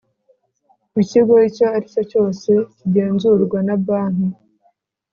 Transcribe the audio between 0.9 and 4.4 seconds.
Ikigo icyo ari cyo cyose kigenzurwa na Banki